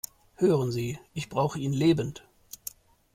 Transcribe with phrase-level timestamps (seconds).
[0.37, 2.23] Hören Sie, ich brauche ihn lebend!